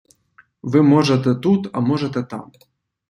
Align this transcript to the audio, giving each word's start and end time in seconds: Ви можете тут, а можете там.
Ви 0.61 0.81
можете 0.81 1.35
тут, 1.35 1.69
а 1.73 1.79
можете 1.79 2.23
там. 2.23 2.51